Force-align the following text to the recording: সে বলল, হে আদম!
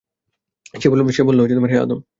সে 0.73 0.87
বলল, 1.23 1.39
হে 1.71 1.77
আদম! 1.77 1.99